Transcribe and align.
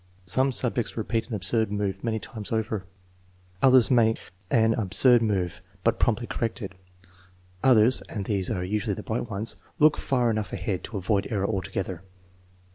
Some 0.25 0.51
subjects 0.51 0.97
re 0.97 1.03
peat 1.03 1.27
an 1.27 1.35
absurd 1.35 1.71
move 1.71 2.03
many 2.03 2.17
times 2.17 2.51
over; 2.51 2.85
others 3.61 3.91
make 3.91 4.17
an 4.49 4.73
absurd 4.73 5.21
move, 5.21 5.61
but 5.83 5.99
promptly 5.99 6.25
correct 6.25 6.59
it; 6.59 6.73
others, 7.63 8.01
and 8.09 8.25
these 8.25 8.49
are 8.49 8.63
usually 8.63 8.95
the 8.95 9.03
bright 9.03 9.29
ones, 9.29 9.57
look 9.77 9.97
far 9.99 10.31
enough 10.31 10.53
ahead 10.53 10.83
to 10.85 10.97
avoid 10.97 11.27
error 11.29 11.45
altogether. 11.45 12.01